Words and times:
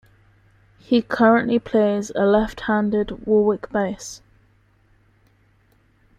He 0.79 1.03
currently 1.03 1.59
plays 1.59 2.09
a 2.15 2.25
left-handed 2.25 3.27
Warwick 3.27 3.69
bass. 3.71 4.23